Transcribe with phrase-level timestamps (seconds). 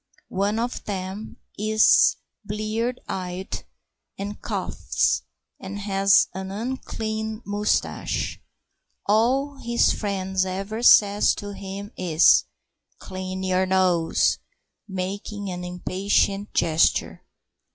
[0.29, 3.65] One of them is blear eyed
[4.17, 5.21] and coughs,
[5.59, 8.41] and has an unclean moustache.
[9.05, 12.45] All his friend ever says to him is:
[12.97, 14.39] "Clean your nose,"
[14.87, 17.21] making an impatient gesture.